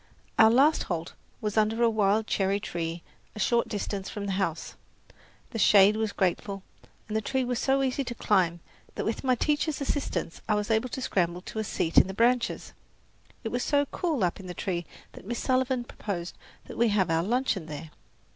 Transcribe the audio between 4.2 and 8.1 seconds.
the house. The shade was grateful, and the tree was so easy